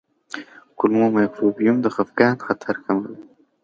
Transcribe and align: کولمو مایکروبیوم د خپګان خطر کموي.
کولمو 0.77 1.07
مایکروبیوم 1.15 1.77
د 1.81 1.87
خپګان 1.95 2.35
خطر 2.45 2.75
کموي. 2.85 3.15